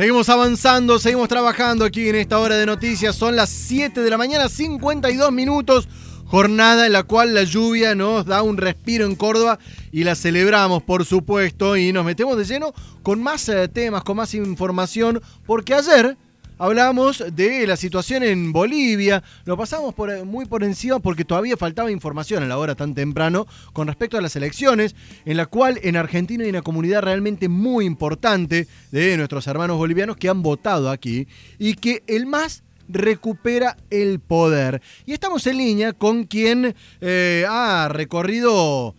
Seguimos 0.00 0.30
avanzando, 0.30 0.98
seguimos 0.98 1.28
trabajando 1.28 1.84
aquí 1.84 2.08
en 2.08 2.14
esta 2.14 2.38
hora 2.38 2.56
de 2.56 2.64
noticias. 2.64 3.14
Son 3.14 3.36
las 3.36 3.50
7 3.50 4.00
de 4.00 4.08
la 4.08 4.16
mañana, 4.16 4.48
52 4.48 5.30
minutos. 5.30 5.88
Jornada 6.24 6.86
en 6.86 6.94
la 6.94 7.02
cual 7.02 7.34
la 7.34 7.44
lluvia 7.44 7.94
nos 7.94 8.24
da 8.24 8.40
un 8.40 8.56
respiro 8.56 9.04
en 9.04 9.14
Córdoba 9.14 9.58
y 9.92 10.04
la 10.04 10.14
celebramos, 10.14 10.82
por 10.82 11.04
supuesto, 11.04 11.76
y 11.76 11.92
nos 11.92 12.06
metemos 12.06 12.38
de 12.38 12.46
lleno 12.46 12.72
con 13.02 13.22
más 13.22 13.46
eh, 13.50 13.68
temas, 13.68 14.02
con 14.02 14.16
más 14.16 14.32
información, 14.32 15.20
porque 15.44 15.74
ayer 15.74 16.16
hablamos 16.60 17.24
de 17.32 17.66
la 17.66 17.74
situación 17.74 18.22
en 18.22 18.52
Bolivia. 18.52 19.22
Lo 19.46 19.56
pasamos 19.56 19.94
por, 19.94 20.24
muy 20.26 20.44
por 20.44 20.62
encima 20.62 20.98
porque 20.98 21.24
todavía 21.24 21.56
faltaba 21.56 21.90
información 21.90 22.42
a 22.42 22.46
la 22.46 22.58
hora 22.58 22.74
tan 22.74 22.94
temprano 22.94 23.46
con 23.72 23.88
respecto 23.88 24.18
a 24.18 24.20
las 24.20 24.36
elecciones, 24.36 24.94
en 25.24 25.38
la 25.38 25.46
cual 25.46 25.80
en 25.82 25.96
Argentina 25.96 26.44
hay 26.44 26.50
una 26.50 26.60
comunidad 26.60 27.00
realmente 27.00 27.48
muy 27.48 27.86
importante 27.86 28.68
de 28.92 29.16
nuestros 29.16 29.46
hermanos 29.46 29.78
bolivianos 29.78 30.18
que 30.18 30.28
han 30.28 30.42
votado 30.42 30.90
aquí 30.90 31.26
y 31.58 31.74
que 31.74 32.02
el 32.06 32.26
más 32.26 32.62
recupera 32.88 33.78
el 33.88 34.20
poder. 34.20 34.82
Y 35.06 35.14
estamos 35.14 35.46
en 35.46 35.56
línea 35.56 35.94
con 35.94 36.24
quien 36.24 36.74
eh, 37.00 37.46
ha 37.48 37.88
recorrido 37.90 38.94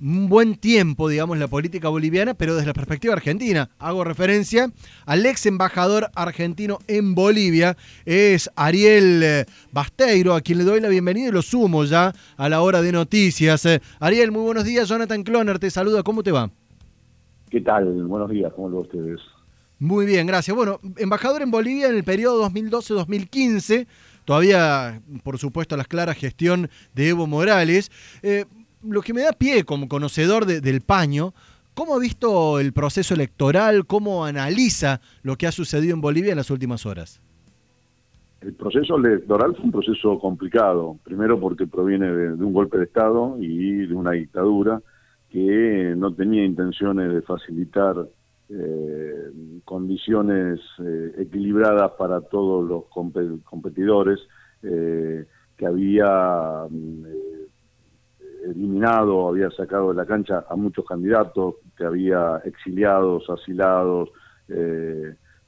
un 0.00 0.28
buen 0.28 0.56
tiempo, 0.56 1.08
digamos, 1.08 1.38
la 1.38 1.48
política 1.48 1.88
boliviana, 1.88 2.34
pero 2.34 2.54
desde 2.54 2.66
la 2.66 2.74
perspectiva 2.74 3.14
argentina. 3.14 3.70
Hago 3.78 4.04
referencia 4.04 4.70
al 5.06 5.24
ex 5.26 5.46
embajador 5.46 6.10
argentino 6.14 6.78
en 6.86 7.14
Bolivia, 7.14 7.76
es 8.04 8.50
Ariel 8.56 9.22
eh, 9.22 9.44
Basteiro, 9.72 10.34
a 10.34 10.40
quien 10.40 10.58
le 10.58 10.64
doy 10.64 10.80
la 10.80 10.88
bienvenida 10.88 11.28
y 11.28 11.32
lo 11.32 11.42
sumo 11.42 11.84
ya 11.84 12.12
a 12.36 12.48
la 12.48 12.60
hora 12.60 12.82
de 12.82 12.92
noticias. 12.92 13.64
Eh, 13.66 13.80
Ariel, 14.00 14.32
muy 14.32 14.42
buenos 14.42 14.64
días. 14.64 14.88
Jonathan 14.88 15.22
Cloner 15.22 15.58
te 15.58 15.70
saluda. 15.70 16.02
¿Cómo 16.02 16.22
te 16.22 16.32
va? 16.32 16.50
¿Qué 17.50 17.60
tal? 17.60 18.04
Buenos 18.04 18.30
días. 18.30 18.52
¿Cómo 18.54 18.68
lo 18.68 18.80
ustedes? 18.80 19.20
Muy 19.78 20.06
bien, 20.06 20.26
gracias. 20.26 20.56
Bueno, 20.56 20.80
embajador 20.96 21.42
en 21.42 21.50
Bolivia 21.50 21.88
en 21.88 21.96
el 21.96 22.04
periodo 22.04 22.48
2012-2015, 22.48 23.86
todavía, 24.24 25.02
por 25.22 25.38
supuesto, 25.38 25.74
a 25.74 25.78
las 25.78 25.86
claras 25.86 26.16
gestión 26.16 26.70
de 26.94 27.10
Evo 27.10 27.26
Morales. 27.26 27.90
Eh, 28.22 28.46
lo 28.82 29.02
que 29.02 29.14
me 29.14 29.22
da 29.22 29.32
pie 29.32 29.64
como 29.64 29.88
conocedor 29.88 30.46
del 30.46 30.80
paño, 30.80 31.32
¿cómo 31.74 31.94
ha 31.94 31.98
visto 31.98 32.60
el 32.60 32.72
proceso 32.72 33.14
electoral? 33.14 33.86
¿Cómo 33.86 34.24
analiza 34.24 35.00
lo 35.22 35.36
que 35.36 35.46
ha 35.46 35.52
sucedido 35.52 35.94
en 35.94 36.00
Bolivia 36.00 36.32
en 36.32 36.38
las 36.38 36.50
últimas 36.50 36.86
horas? 36.86 37.20
El 38.40 38.52
proceso 38.54 38.96
electoral 38.96 39.54
fue 39.56 39.64
un 39.64 39.72
proceso 39.72 40.18
complicado, 40.18 40.98
primero 41.02 41.40
porque 41.40 41.66
proviene 41.66 42.10
de 42.10 42.44
un 42.44 42.52
golpe 42.52 42.78
de 42.78 42.84
Estado 42.84 43.36
y 43.40 43.86
de 43.86 43.94
una 43.94 44.12
dictadura 44.12 44.80
que 45.30 45.94
no 45.96 46.14
tenía 46.14 46.44
intenciones 46.44 47.12
de 47.12 47.22
facilitar 47.22 48.06
eh, 48.48 49.30
condiciones 49.64 50.60
eh, 50.78 51.14
equilibradas 51.18 51.92
para 51.98 52.20
todos 52.20 52.64
los 52.64 52.84
competidores, 53.44 54.20
eh, 54.62 55.26
que 55.56 55.66
había 55.66 56.66
mm, 56.70 57.04
eliminado, 58.50 59.28
había 59.28 59.50
sacado 59.50 59.90
de 59.90 59.94
la 59.94 60.06
cancha 60.06 60.44
a 60.48 60.56
muchos 60.56 60.84
candidatos, 60.84 61.56
que 61.76 61.84
había 61.84 62.38
exiliados, 62.44 63.28
asilados, 63.28 64.10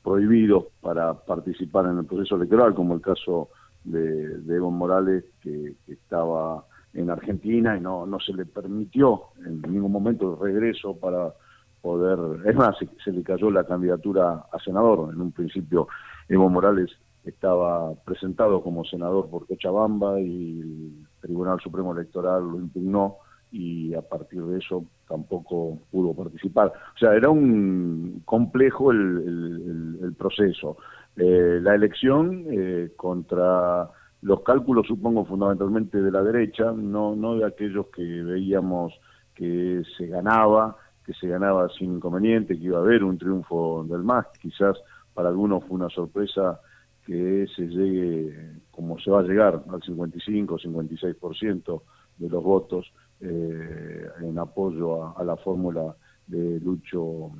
prohibidos 0.02 0.64
para 0.80 1.14
participar 1.14 1.86
en 1.86 1.98
el 1.98 2.06
proceso 2.06 2.36
electoral, 2.36 2.74
como 2.74 2.94
el 2.94 3.00
caso 3.00 3.50
de, 3.84 4.40
Evo 4.48 4.70
Morales, 4.70 5.24
que, 5.42 5.74
estaba 5.86 6.64
en 6.94 7.10
Argentina 7.10 7.76
y 7.76 7.80
no, 7.80 8.06
no 8.06 8.18
se 8.18 8.32
le 8.32 8.46
permitió 8.46 9.24
en 9.44 9.60
ningún 9.62 9.92
momento 9.92 10.32
el 10.32 10.40
regreso 10.40 10.96
para 10.96 11.34
poder, 11.82 12.18
es 12.46 12.56
más, 12.56 12.76
se, 13.04 13.12
le 13.12 13.22
cayó 13.22 13.50
la 13.50 13.64
candidatura 13.64 14.46
a 14.50 14.58
senador. 14.58 15.12
En 15.12 15.20
un 15.20 15.32
principio 15.32 15.88
Evo 16.28 16.48
Morales 16.48 16.90
estaba 17.24 17.92
presentado 18.04 18.62
como 18.62 18.84
senador 18.84 19.28
por 19.28 19.46
Cochabamba 19.46 20.18
y 20.20 21.04
Tribunal 21.20 21.60
Supremo 21.60 21.92
Electoral 21.92 22.42
lo 22.42 22.58
impugnó 22.58 23.16
y 23.50 23.94
a 23.94 24.02
partir 24.02 24.42
de 24.42 24.58
eso 24.58 24.84
tampoco 25.08 25.78
pudo 25.90 26.14
participar. 26.14 26.72
O 26.94 26.98
sea, 26.98 27.14
era 27.14 27.30
un 27.30 28.22
complejo 28.24 28.90
el, 28.92 30.14
proceso. 30.18 30.76
Eh, 31.16 31.58
la 31.62 31.74
elección 31.74 32.44
eh, 32.50 32.90
contra 32.96 33.88
los 34.22 34.42
cálculos, 34.42 34.86
supongo, 34.86 35.24
fundamentalmente 35.24 36.00
de 36.02 36.10
la 36.10 36.22
derecha, 36.22 36.72
no, 36.72 37.14
no 37.14 37.36
de 37.36 37.46
aquellos 37.46 37.86
que 37.86 38.02
veíamos 38.02 38.92
que 39.34 39.82
se 39.96 40.06
ganaba, 40.08 40.76
que 41.04 41.14
se 41.14 41.28
ganaba 41.28 41.68
sin 41.70 41.94
inconveniente, 41.94 42.58
que 42.58 42.64
iba 42.64 42.78
a 42.78 42.82
haber 42.82 43.04
un 43.04 43.16
triunfo 43.16 43.84
del 43.88 44.02
MAS. 44.02 44.26
Quizás 44.40 44.76
para 45.14 45.28
algunos 45.28 45.64
fue 45.64 45.76
una 45.76 45.88
sorpresa 45.88 46.60
que 47.08 47.46
se 47.56 47.62
llegue, 47.62 48.60
como 48.70 48.98
se 48.98 49.10
va 49.10 49.20
a 49.20 49.22
llegar, 49.22 49.64
al 49.72 49.82
55, 49.82 50.58
56% 50.58 51.82
de 52.18 52.28
los 52.28 52.44
votos 52.44 52.92
eh, 53.22 54.08
en 54.20 54.38
apoyo 54.38 55.16
a, 55.16 55.24
la 55.24 55.38
fórmula 55.38 55.96
de 56.26 56.60
Lucho 56.60 57.30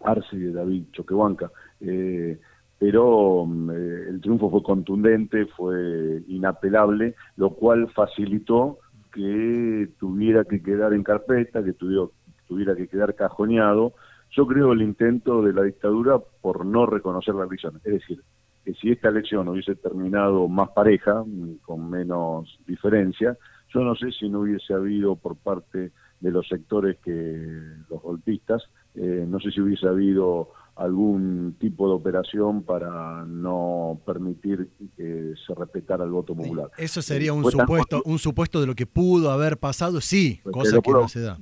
Arce 0.00 0.36
y 0.36 0.38
de 0.38 0.52
David 0.54 0.84
Choquehuanca. 0.90 1.50
Eh, 1.80 2.40
pero 2.78 3.44
eh, 3.44 4.06
el 4.08 4.22
triunfo 4.22 4.50
fue 4.50 4.62
contundente, 4.62 5.44
fue 5.54 6.22
inapelable, 6.28 7.14
lo 7.36 7.50
cual 7.50 7.90
facilitó 7.90 8.78
que 9.12 9.90
tuviera 10.00 10.44
que 10.44 10.62
quedar 10.62 10.94
en 10.94 11.02
carpeta, 11.02 11.62
que 11.62 11.74
tuviera, 11.74 12.06
tuviera 12.48 12.74
que 12.74 12.88
quedar 12.88 13.14
cajoneado, 13.16 13.92
yo 14.30 14.46
creo 14.46 14.72
el 14.72 14.80
intento 14.80 15.42
de 15.42 15.52
la 15.52 15.62
dictadura 15.62 16.18
por 16.40 16.64
no 16.64 16.86
reconocer 16.86 17.34
la 17.34 17.44
elección. 17.44 17.76
Es 17.84 17.92
decir, 17.92 18.22
que 18.64 18.74
si 18.74 18.90
esta 18.90 19.08
elección 19.08 19.48
hubiese 19.48 19.74
terminado 19.74 20.48
más 20.48 20.70
pareja, 20.70 21.24
con 21.62 21.90
menos 21.90 22.58
diferencia, 22.66 23.36
yo 23.72 23.80
no 23.80 23.94
sé 23.96 24.12
si 24.12 24.28
no 24.28 24.40
hubiese 24.40 24.74
habido 24.74 25.16
por 25.16 25.36
parte 25.36 25.92
de 26.20 26.30
los 26.30 26.46
sectores 26.46 26.98
que 27.04 27.12
los 27.90 28.02
golpistas, 28.02 28.62
eh, 28.94 29.24
no 29.26 29.40
sé 29.40 29.50
si 29.50 29.60
hubiese 29.60 29.88
habido 29.88 30.50
algún 30.76 31.56
tipo 31.58 31.88
de 31.88 31.94
operación 31.94 32.62
para 32.62 33.24
no 33.26 34.00
permitir 34.06 34.70
que 34.96 35.34
se 35.46 35.54
respetara 35.54 36.04
el 36.04 36.10
voto 36.10 36.34
popular. 36.34 36.70
Eso 36.78 37.02
sería 37.02 37.32
un 37.32 37.50
supuesto, 37.50 38.02
un 38.04 38.18
supuesto 38.18 38.60
de 38.60 38.66
lo 38.66 38.74
que 38.74 38.86
pudo 38.86 39.30
haber 39.30 39.58
pasado, 39.58 40.00
sí, 40.00 40.40
cosa 40.50 40.80
que 40.80 40.92
no 40.92 41.08
se 41.08 41.20
da 41.20 41.38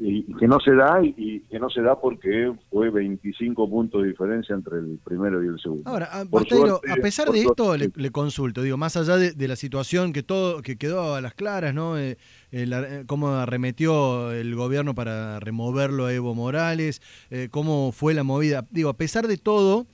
y, 0.00 0.34
que 0.34 0.46
no 0.46 0.60
se 0.60 0.74
da 0.74 1.00
y, 1.02 1.40
que 1.50 1.58
no 1.58 1.68
se 1.70 1.82
da 1.82 2.00
porque 2.00 2.52
fue 2.70 2.90
25 2.90 3.68
puntos 3.68 4.02
de 4.02 4.08
diferencia 4.08 4.54
entre 4.54 4.78
el 4.78 4.98
primero 5.04 5.42
y 5.42 5.48
el 5.48 5.60
segundo. 5.60 5.88
Ahora, 5.88 6.08
a, 6.12 6.20
a 6.20 6.96
pesar 7.02 7.30
de 7.30 7.40
esto 7.40 7.76
le, 7.76 8.10
consulto, 8.10 8.62
digo, 8.62 8.76
más 8.76 8.96
allá 8.96 9.16
de, 9.16 9.48
la 9.48 9.56
situación 9.56 10.12
que 10.12 10.22
todo 10.22 10.62
que 10.62 10.76
quedó 10.76 11.14
a 11.14 11.20
las 11.20 11.34
claras, 11.34 11.74
¿no? 11.74 11.98
Eh, 11.98 12.16
eh, 12.52 13.04
cómo 13.06 13.28
arremetió 13.28 14.32
el 14.32 14.54
gobierno 14.54 14.94
para 14.94 15.40
removerlo 15.40 16.06
a 16.06 16.12
Evo 16.12 16.34
Morales, 16.34 17.02
eh, 17.30 17.48
cómo 17.50 17.92
fue 17.92 18.14
la 18.14 18.22
movida, 18.22 18.66
digo, 18.70 18.90
a 18.90 18.96
pesar 18.96 19.26
de 19.26 19.36
todo, 19.36 19.86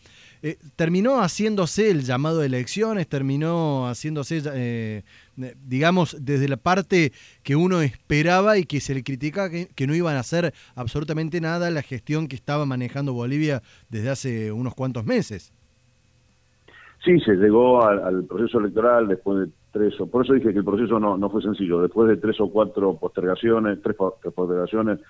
eh, 0.46 0.58
terminó 0.76 1.22
haciéndose 1.22 1.90
el 1.90 2.04
llamado 2.04 2.40
de 2.40 2.48
elecciones, 2.48 3.08
terminó 3.08 3.88
haciéndose, 3.88 4.42
eh, 4.52 5.02
digamos, 5.36 6.16
desde 6.20 6.48
la 6.48 6.56
parte 6.56 7.12
que 7.42 7.56
uno 7.56 7.80
esperaba 7.80 8.58
y 8.58 8.64
que 8.64 8.80
se 8.80 8.94
le 8.94 9.02
critica 9.02 9.50
que, 9.50 9.86
no 9.86 9.94
iban 9.94 10.16
a 10.16 10.20
hacer 10.20 10.52
absolutamente 10.74 11.40
nada 11.40 11.70
la 11.70 11.82
gestión 11.82 12.28
que 12.28 12.36
estaba 12.36 12.64
manejando 12.64 13.12
Bolivia 13.12 13.62
desde 13.90 14.10
hace 14.10 14.52
unos 14.52 14.74
cuantos 14.74 15.04
meses. 15.04 15.52
Sí, 17.04 17.20
se 17.20 17.34
llegó 17.34 17.84
al, 17.84 18.24
proceso 18.24 18.60
electoral 18.60 19.08
después 19.08 19.46
de 19.46 19.52
tres 19.72 20.00
o 20.00 20.06
por 20.06 20.24
eso 20.24 20.32
dije 20.32 20.52
que 20.52 20.60
el 20.60 20.64
proceso 20.64 20.98
no, 20.98 21.18
no 21.18 21.28
fue 21.28 21.42
sencillo. 21.42 21.82
Después 21.82 22.08
de 22.08 22.16
tres 22.16 22.40
o 22.40 22.48
cuatro 22.48 22.96
postergaciones, 22.96 23.82
tres 23.82 23.96
postergaciones, 23.96 25.00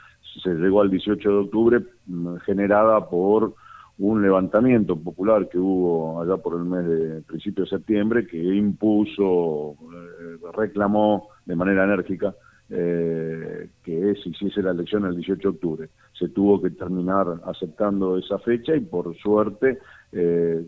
se 0.43 0.51
llegó 0.55 0.81
al 0.81 0.91
18 0.91 1.29
de 1.29 1.37
octubre 1.37 1.81
mm, 2.07 2.37
generada 2.39 3.09
por 3.09 3.55
un 3.99 4.23
levantamiento 4.23 4.97
popular 4.97 5.49
que 5.49 5.59
hubo 5.59 6.21
allá 6.21 6.37
por 6.37 6.59
el 6.59 6.65
mes 6.65 6.87
de 6.87 7.23
principio 7.23 7.65
de 7.65 7.71
septiembre 7.71 8.27
que 8.27 8.39
impuso, 8.39 9.73
eh, 9.73 10.37
reclamó 10.53 11.29
de 11.47 11.55
manera 11.55 11.85
enérgica 11.85 12.35
eh, 12.71 13.69
que 13.85 14.15
se 14.17 14.31
hiciese 14.31 14.63
la 14.63 14.73
elección 14.73 15.05
el 15.05 15.15
18 15.17 15.41
de 15.41 15.55
octubre. 15.55 15.89
Se 16.19 16.29
tuvo 16.31 16.61
que 16.61 16.71
terminar 16.71 17.27
aceptando 17.45 18.19
esa 18.19 18.39
fecha 18.39 18.75
y 18.75 18.81
por 18.81 19.15
suerte 19.17 19.79
eh, 20.11 20.65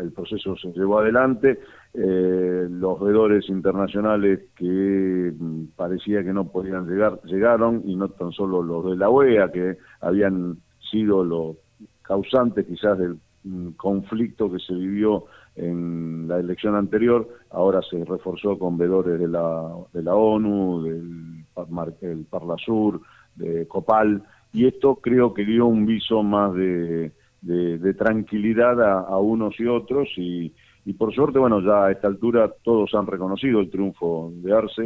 el 0.00 0.12
proceso 0.12 0.56
se 0.56 0.72
llevó 0.72 0.98
adelante. 0.98 1.60
los 1.94 3.00
veedores 3.00 3.48
internacionales 3.48 4.40
que 4.56 5.32
mm, 5.38 5.66
parecía 5.76 6.24
que 6.24 6.32
no 6.32 6.50
podían 6.50 6.88
llegar, 6.88 7.20
llegaron 7.24 7.82
y 7.84 7.94
no 7.94 8.08
tan 8.08 8.32
solo 8.32 8.62
los 8.62 8.84
de 8.86 8.96
la 8.96 9.10
OEA 9.10 9.52
que 9.52 9.76
habían 10.00 10.56
sido 10.90 11.24
los 11.24 11.56
causante 12.06 12.64
quizás 12.64 12.98
del 12.98 13.18
mm, 13.44 13.70
conflicto 13.70 14.50
que 14.50 14.58
se 14.58 14.74
vivió 14.74 15.24
en 15.56 16.28
la 16.28 16.38
elección 16.38 16.74
anterior, 16.74 17.28
ahora 17.50 17.80
se 17.82 18.04
reforzó 18.04 18.58
con 18.58 18.76
vedores 18.76 19.18
de 19.18 19.28
la, 19.28 19.72
de 19.92 20.02
la 20.02 20.14
ONU, 20.14 20.82
del 20.82 22.26
Parla 22.28 22.56
Sur, 22.58 23.00
de 23.34 23.66
COPAL, 23.66 24.22
y 24.52 24.66
esto 24.66 24.96
creo 24.96 25.34
que 25.34 25.44
dio 25.44 25.66
un 25.66 25.86
viso 25.86 26.22
más 26.22 26.54
de, 26.54 27.12
de, 27.42 27.94
tranquilidad 27.94 28.82
a, 28.82 29.18
unos 29.18 29.58
y 29.60 29.66
otros 29.66 30.08
y, 30.16 30.52
por 30.94 31.12
suerte, 31.12 31.40
bueno, 31.40 31.60
ya 31.60 31.86
a 31.86 31.92
esta 31.92 32.06
altura 32.06 32.48
todos 32.62 32.94
han 32.94 33.08
reconocido 33.08 33.58
el 33.58 33.70
triunfo 33.70 34.32
de 34.36 34.52
Arce, 34.52 34.82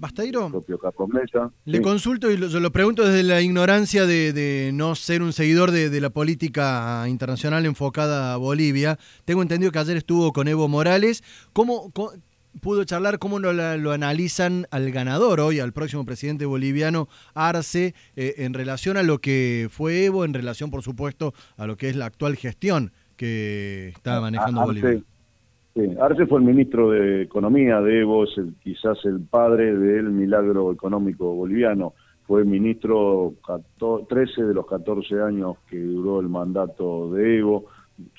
Basteiro, 0.00 0.46
el 0.46 0.50
propio 0.50 0.78
Carlos 0.78 1.08
Mesa. 1.10 1.48
Le 1.64 1.80
consulto 1.80 2.28
y 2.28 2.36
lo, 2.36 2.48
lo, 2.48 2.72
pregunto 2.72 3.04
desde 3.04 3.22
la 3.22 3.40
ignorancia 3.40 4.04
de, 4.04 4.72
no 4.74 4.96
ser 4.96 5.22
un 5.22 5.32
seguidor 5.32 5.70
de, 5.70 6.00
la 6.00 6.10
política 6.10 7.04
internacional 7.08 7.66
enfocada 7.66 8.34
a 8.34 8.36
Bolivia. 8.36 8.98
Tengo 9.24 9.42
entendido 9.42 9.70
que 9.70 9.78
ayer 9.78 9.96
estuvo 9.96 10.32
con 10.32 10.48
Evo 10.48 10.66
Morales. 10.66 11.22
¿Cómo, 11.52 11.92
pudo 12.60 12.82
charlar 12.82 13.20
cómo 13.20 13.38
lo, 13.38 13.52
lo, 13.52 13.92
analizan 13.92 14.66
al 14.72 14.90
ganador 14.90 15.38
hoy, 15.38 15.60
al 15.60 15.72
próximo 15.72 16.04
presidente 16.04 16.46
boliviano 16.46 17.08
Arce, 17.34 17.94
eh, 18.16 18.34
en 18.38 18.54
relación 18.54 18.96
a 18.96 19.04
lo 19.04 19.20
que 19.20 19.68
fue 19.70 20.06
Evo, 20.06 20.24
en 20.24 20.34
relación, 20.34 20.72
por 20.72 20.82
supuesto, 20.82 21.32
a 21.56 21.66
lo 21.66 21.76
que 21.76 21.88
es 21.88 21.96
la 21.96 22.06
actual 22.06 22.36
gestión 22.36 22.92
que 23.16 23.92
está 23.94 24.20
manejando 24.20 24.62
Bolivia. 24.62 25.02
Sí, 25.74 25.80
Arce 26.00 26.26
fue 26.26 26.38
el 26.38 26.44
ministro 26.44 26.90
de 26.90 27.22
Economía 27.22 27.80
de 27.80 28.02
Evo, 28.02 28.22
es 28.22 28.38
el, 28.38 28.54
quizás 28.62 28.96
el 29.04 29.20
padre 29.20 29.76
del 29.76 30.10
milagro 30.10 30.70
económico 30.70 31.34
boliviano. 31.34 31.94
Fue 32.28 32.44
ministro 32.44 33.34
13 34.08 34.44
de 34.44 34.54
los 34.54 34.66
14 34.66 35.20
años 35.20 35.56
que 35.68 35.80
duró 35.80 36.20
el 36.20 36.28
mandato 36.28 37.10
de 37.10 37.38
Evo. 37.38 37.64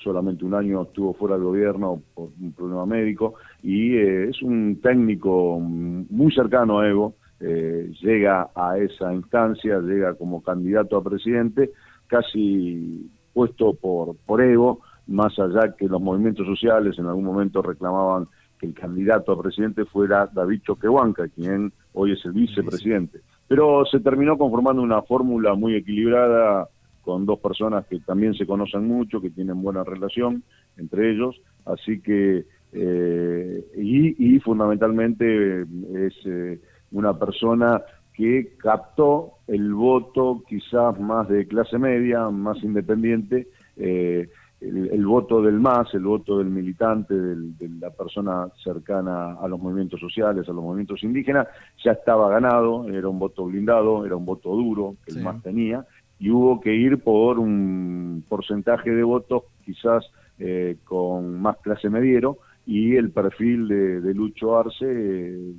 Solamente 0.04 0.44
un 0.44 0.52
año 0.52 0.82
estuvo 0.82 1.14
fuera 1.14 1.36
del 1.36 1.44
gobierno 1.44 2.02
por 2.14 2.28
un 2.38 2.52
problema 2.52 2.84
médico. 2.84 3.36
Y 3.62 3.96
eh, 3.96 4.28
es 4.28 4.42
un 4.42 4.78
técnico 4.82 5.58
muy 5.58 6.30
cercano 6.32 6.80
a 6.80 6.88
Evo, 6.88 7.14
eh, 7.40 7.90
llega 8.02 8.50
a 8.54 8.76
esa 8.76 9.14
instancia, 9.14 9.78
llega 9.78 10.12
como 10.12 10.42
candidato 10.42 10.98
a 10.98 11.02
presidente, 11.02 11.70
casi 12.06 13.10
puesto 13.32 13.72
por, 13.72 14.14
por 14.26 14.42
Evo, 14.42 14.82
más 15.06 15.38
allá 15.38 15.74
que 15.76 15.86
los 15.86 16.00
movimientos 16.00 16.46
sociales 16.46 16.98
en 16.98 17.06
algún 17.06 17.24
momento 17.24 17.62
reclamaban 17.62 18.26
que 18.58 18.66
el 18.66 18.74
candidato 18.74 19.32
a 19.32 19.42
presidente 19.42 19.84
fuera 19.84 20.28
David 20.32 20.62
Choquehuanca, 20.62 21.28
quien 21.28 21.72
hoy 21.92 22.12
es 22.12 22.24
el 22.24 22.32
vicepresidente. 22.32 23.20
Pero 23.48 23.84
se 23.84 24.00
terminó 24.00 24.36
conformando 24.36 24.82
una 24.82 25.02
fórmula 25.02 25.54
muy 25.54 25.74
equilibrada 25.74 26.68
con 27.02 27.24
dos 27.24 27.38
personas 27.38 27.86
que 27.86 28.00
también 28.00 28.34
se 28.34 28.46
conocen 28.46 28.86
mucho, 28.86 29.20
que 29.20 29.30
tienen 29.30 29.62
buena 29.62 29.84
relación 29.84 30.42
entre 30.76 31.12
ellos, 31.12 31.40
así 31.64 32.00
que, 32.00 32.44
eh, 32.72 33.64
y, 33.76 34.38
fundamentalmente 34.40 35.62
es 35.62 36.14
eh, 36.24 36.60
una 36.90 37.18
persona 37.18 37.82
que 38.12 38.54
captó 38.58 39.34
el 39.46 39.72
voto 39.74 40.42
quizás 40.48 40.98
más 40.98 41.28
de 41.28 41.46
clase 41.46 41.78
media, 41.78 42.28
más 42.30 42.62
independiente, 42.62 43.46
eh, 43.76 44.28
el, 44.60 45.06
voto 45.06 45.42
del 45.42 45.60
MAS, 45.60 45.92
el 45.94 46.04
voto 46.04 46.38
del 46.38 46.48
militante, 46.48 47.14
de 47.14 47.68
la 47.78 47.90
persona 47.90 48.48
cercana 48.62 49.34
a 49.34 49.46
los 49.48 49.60
movimientos 49.60 50.00
sociales, 50.00 50.48
a 50.48 50.52
los 50.52 50.64
movimientos 50.64 51.02
indígenas, 51.02 51.46
ya 51.84 51.92
estaba 51.92 52.30
ganado, 52.30 52.88
era 52.88 53.08
un 53.08 53.18
voto 53.18 53.44
blindado, 53.44 54.06
era 54.06 54.16
un 54.16 54.24
voto 54.24 54.50
duro 54.50 54.96
que 55.04 55.12
el 55.12 55.22
MAS 55.22 55.42
tenía, 55.42 55.84
y 56.18 56.30
hubo 56.30 56.60
que 56.60 56.74
ir 56.74 56.98
por 57.02 57.38
un 57.38 58.24
porcentaje 58.28 58.90
de 58.90 59.02
votos 59.02 59.44
quizás 59.64 60.04
eh, 60.38 60.76
con 60.84 61.40
más 61.40 61.58
clase 61.58 61.90
mediero 61.90 62.38
y 62.66 62.96
el 62.96 63.10
perfil 63.10 63.68
de, 63.68 64.14
Lucho 64.14 64.58
Arce 64.58 64.84
eh, 64.84 65.54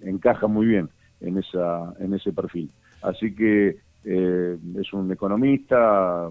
encaja 0.00 0.46
muy 0.48 0.66
bien 0.66 0.88
en 1.20 1.38
esa 1.38 1.94
en 1.98 2.14
ese 2.14 2.32
perfil. 2.32 2.70
Así 3.02 3.34
que 3.34 3.76
eh, 4.04 4.58
es 4.76 4.92
un 4.92 5.12
economista 5.12 6.28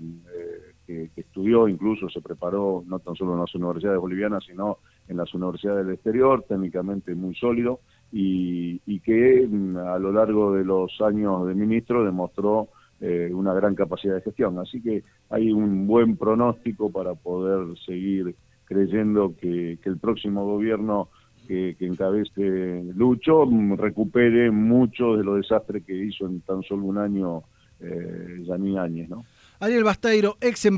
que, 0.86 1.10
estudió 1.16 1.68
incluso 1.68 2.10
se 2.10 2.22
preparó 2.22 2.84
no 2.88 3.00
tan 3.00 3.16
solo 3.16 3.34
en 3.34 3.40
las 3.42 3.56
universidades 3.56 4.00
bolivianas 4.00 4.44
sino 4.46 4.78
en 5.08 5.18
las 5.18 5.34
universidades 5.34 5.86
del 5.86 5.96
exterior 5.96 6.44
técnicamente 6.48 7.16
muy 7.16 7.36
sólido 7.36 7.80
y, 8.12 8.82
y 8.86 9.00
que 9.00 9.48
mm, 9.50 9.78
a 9.78 10.00
lo 10.00 10.12
largo 10.12 10.54
de 10.54 10.66
los 10.66 11.00
años 11.02 11.48
de 11.48 11.56
ministro 11.56 12.04
demostró 12.04 12.70
eh, 13.04 13.32
una 13.34 13.52
gran 13.56 13.74
capacidad 13.74 14.14
de 14.14 14.22
gestión. 14.22 14.60
Así 14.60 14.80
que 14.80 15.04
hay 15.32 15.52
un 15.52 15.88
buen 15.88 16.18
pronóstico 16.18 16.92
para 16.92 17.16
poder 17.16 17.76
seguir 17.80 18.36
creyendo 18.66 19.34
que, 19.36 19.80
el 19.84 19.98
próximo 19.98 20.46
gobierno 20.46 21.10
que, 21.48 21.76
encabece 21.80 22.84
Lucho 22.96 23.50
recupere 23.76 24.52
mucho 24.52 25.18
de 25.18 25.24
los 25.24 25.38
desastres 25.38 25.84
que 25.84 25.96
hizo 25.96 26.28
en 26.28 26.42
tan 26.42 26.62
solo 26.62 26.84
un 26.84 27.00
año 27.00 27.42
eh, 27.80 28.44
Yaní 28.44 28.78
Áñez. 28.78 29.10
¿no? 29.10 29.26
Ariel 29.62 29.84
Basteiro, 29.84 30.38
ex 30.42 30.66
embajador. 30.66 30.72